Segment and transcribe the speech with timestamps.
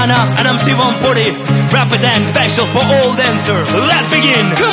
[0.00, 3.68] Rihanna and MC140 represent special for all dancers.
[3.70, 4.69] Let's begin.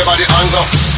[0.00, 0.89] Everybody hands up.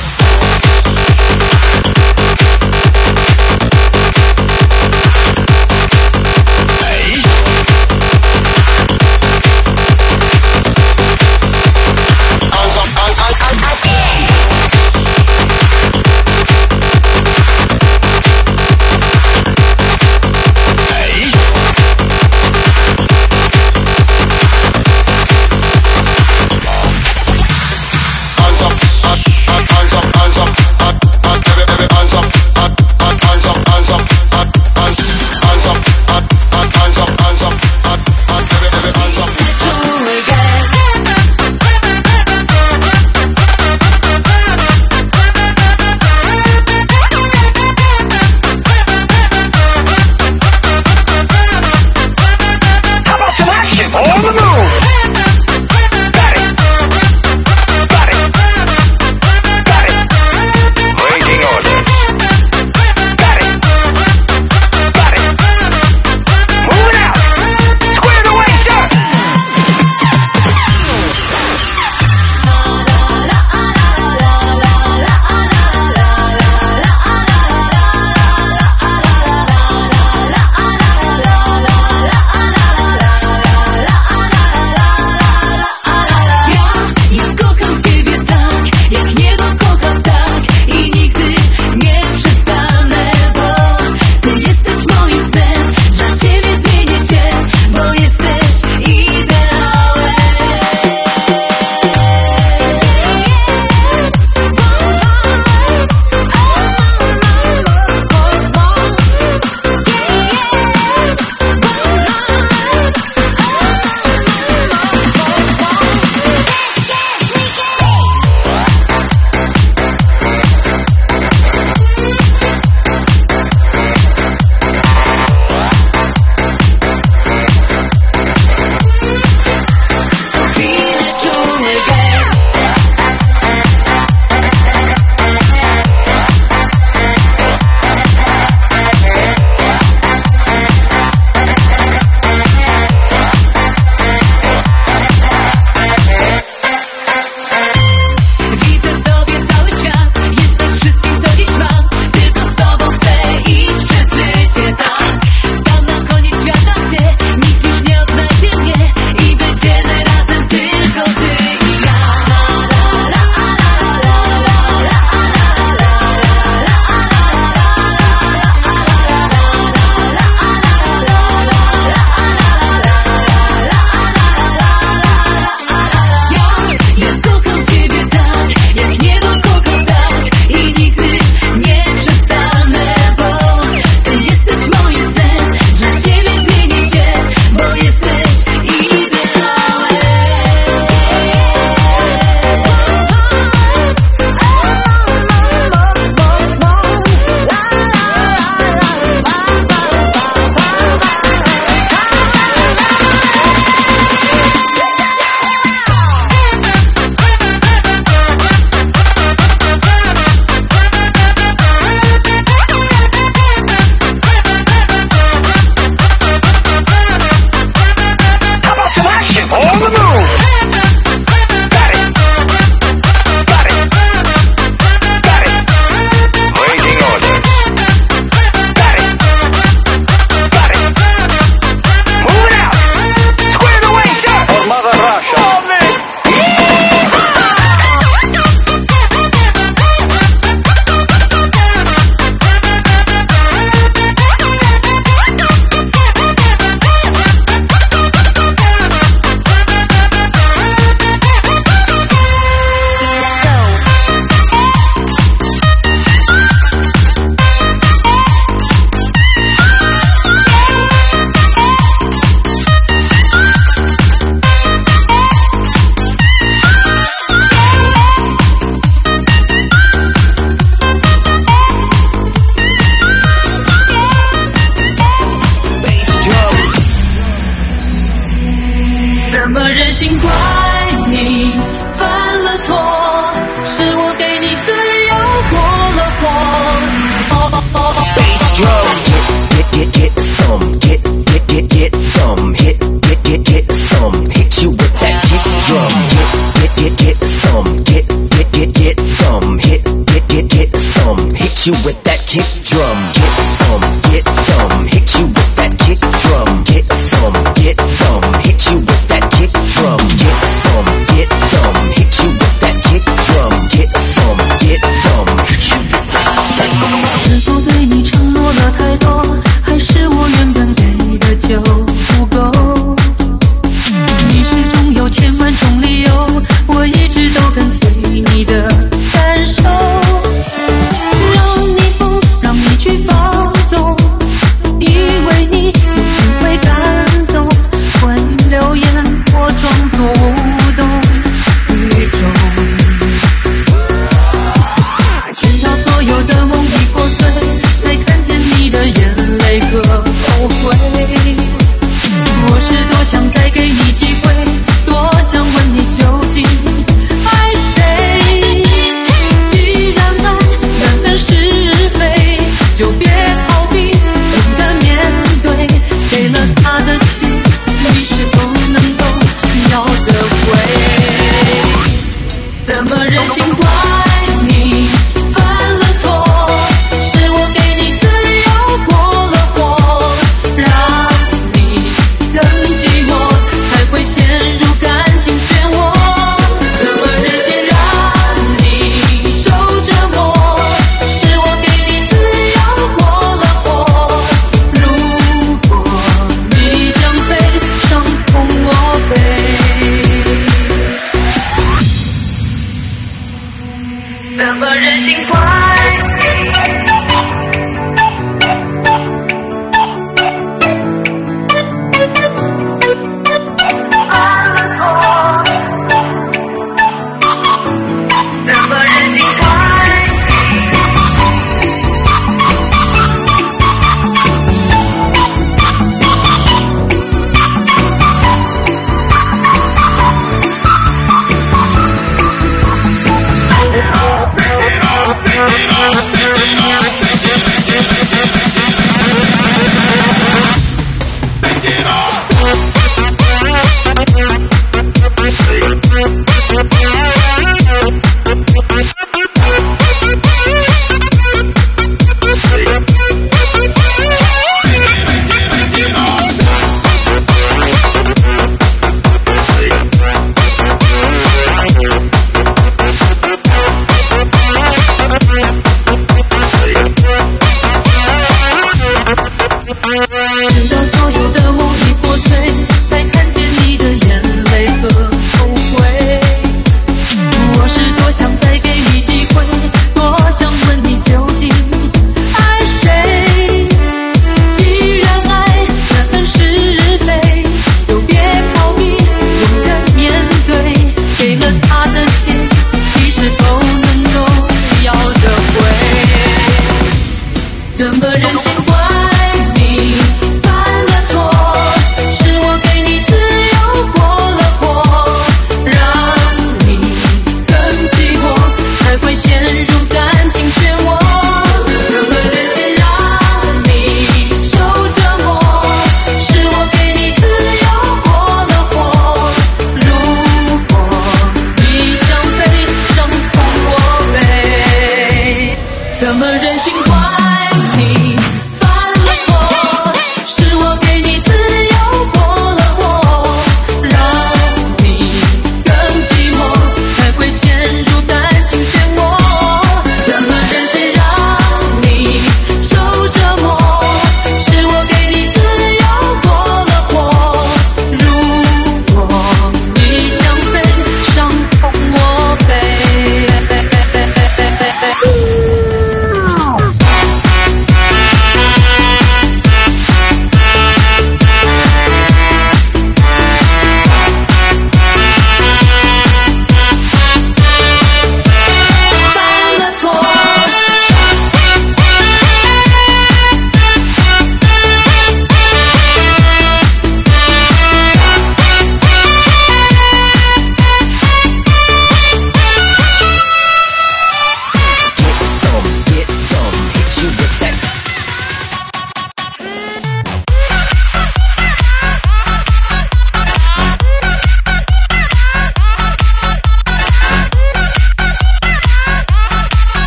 [470.45, 470.82] I'm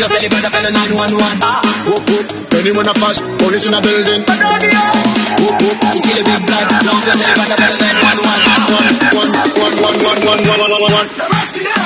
[0.00, 1.44] you say the brother fell 911.
[1.44, 1.60] Ah.
[1.84, 2.24] Whoop whoop,
[2.56, 4.24] anyone to flash, police in a building.
[4.24, 8.80] Whoop whoop, you see the big black, love you say the brother fell 911.
[8.80, 11.79] One, one, one, one, one, one, one, one, one, one.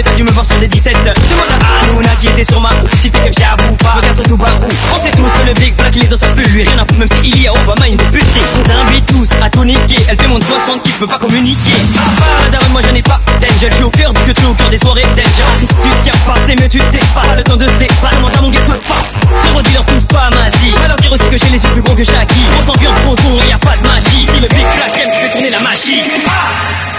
[0.00, 1.12] Mais t'as dû me voir sur des 17 Demande
[1.60, 3.96] à Hanouna qui était sur ma roue Si t'es que j'avoue pas.
[3.96, 4.68] Regarde sur tout bas où?
[4.94, 6.46] On sait tous que le big black il est dans sa bulle.
[6.48, 9.28] Lui rien à foutre même si il y a Obama une débutée On t'invite tous
[9.42, 11.72] à tout niquer Elle fait moins de 60 qui peut pas communiquer.
[11.98, 14.54] Ah bah moi j'en ai pas Danger je suis au cœur du que tu au
[14.54, 17.66] cœur des soirées Danger Si tu tiens pas c'est mieux tu t'effaces Le temps de
[17.66, 19.02] se défaire Comment mon ghetto pas
[19.44, 21.82] Zéro dealer touche pas à ma Va leur dire aussi que j'ai les yeux plus
[21.82, 24.26] gros que Quand on vient trop tôt y a pas de magie.
[24.26, 26.89] Si le big black aime tu fais tourner la machine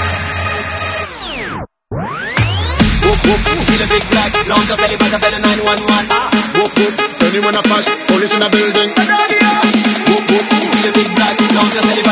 [3.25, 6.29] Whoop whoop, see the big black elle est bonne, appelle le 911 ah.
[6.55, 6.93] Whoop, whoop,
[7.27, 8.89] anyone a flash, police in a building.
[10.07, 12.10] Whoop whoop, see the big black elle est bonne,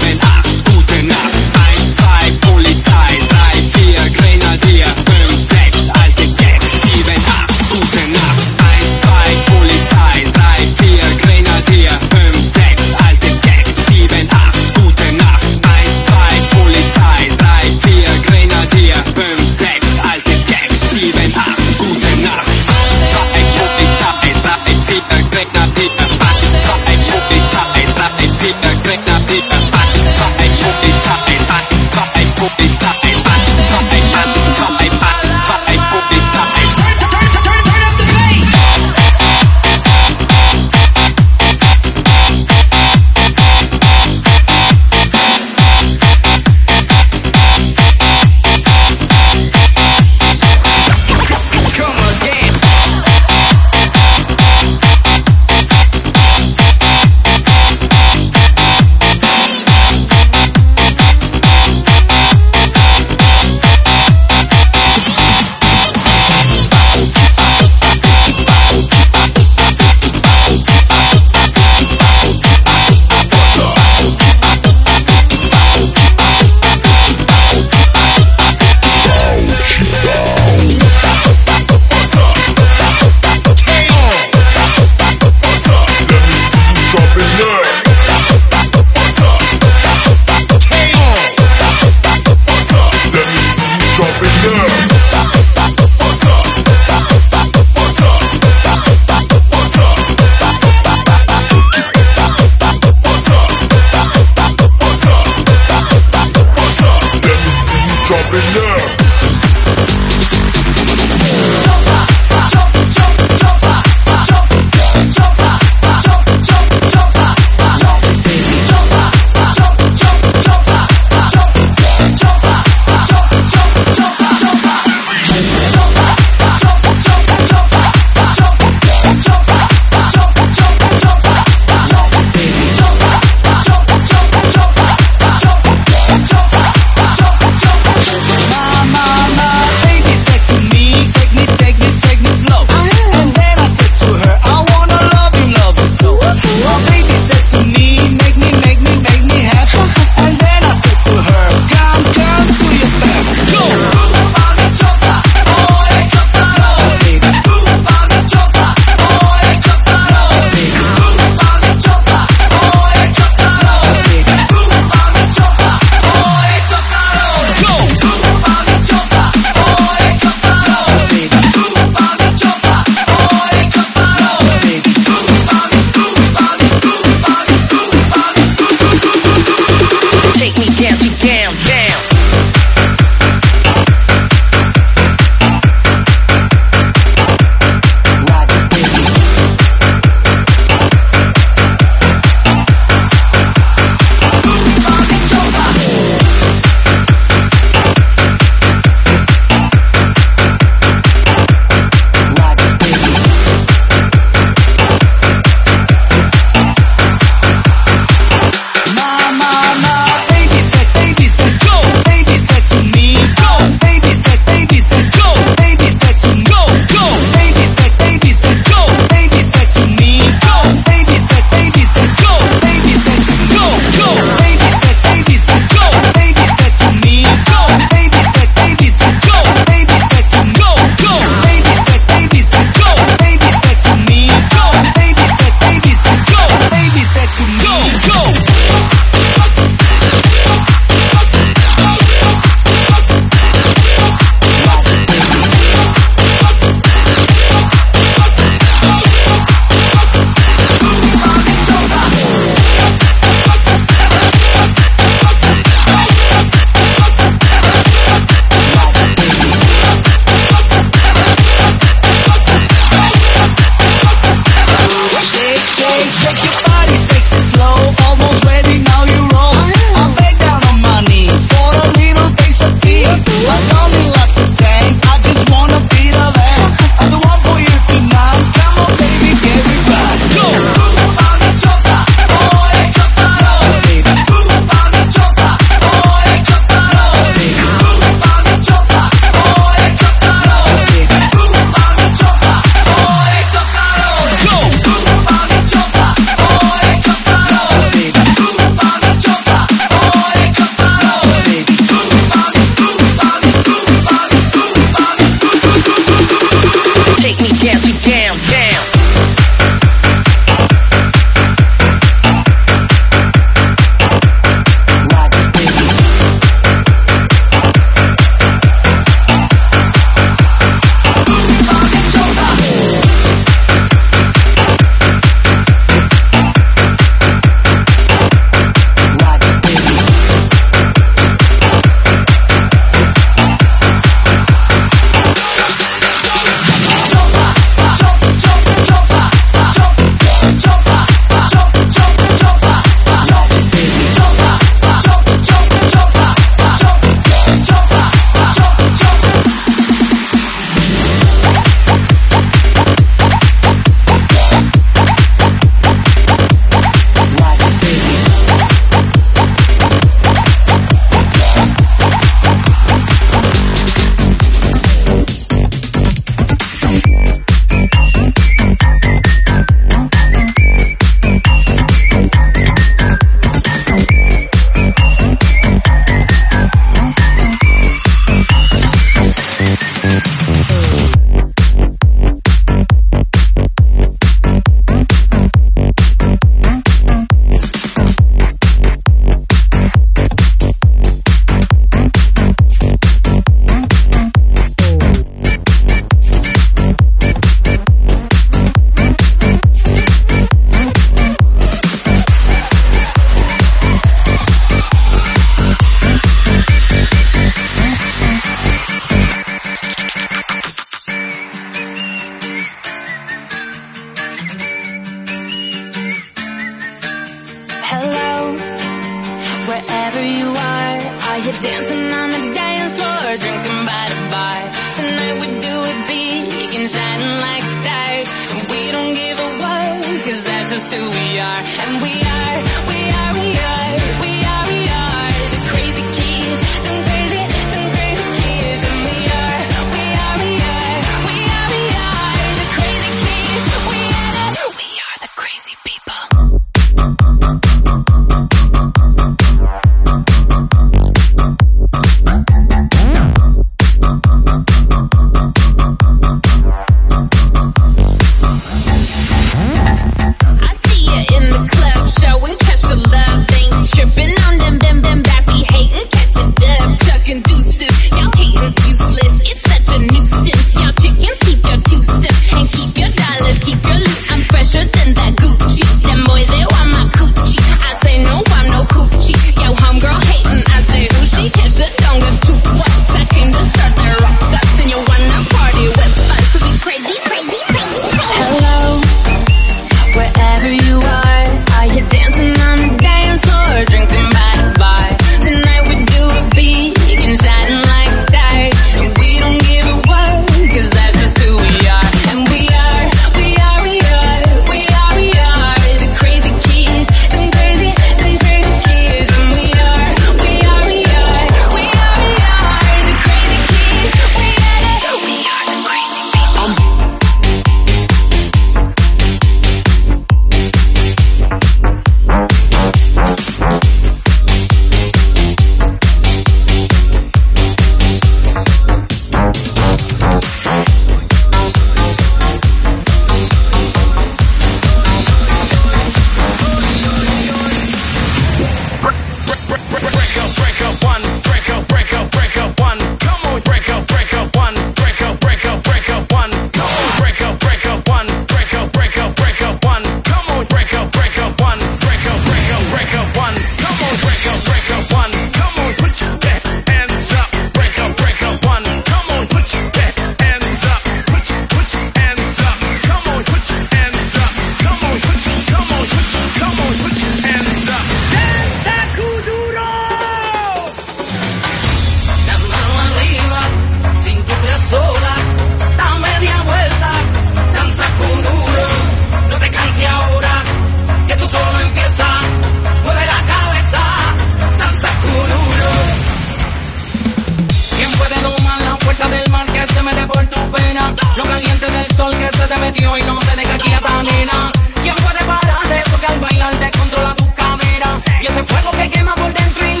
[592.71, 594.71] te metió y no te deja quieta, nena.
[595.01, 598.23] ¿Quién puede parar eso que al bailar te controla tus caderas?
[598.41, 600.00] Y ese fuego que quema por dentro y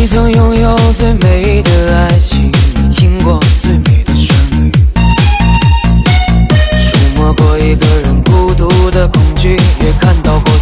[0.00, 4.70] 你曾拥有最美的爱情你听过最美的旋律
[6.86, 10.57] 触摸过一个人孤独的恐惧也看到过